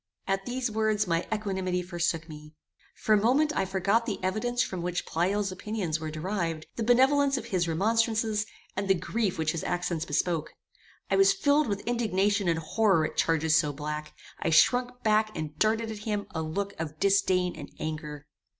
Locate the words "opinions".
5.51-5.99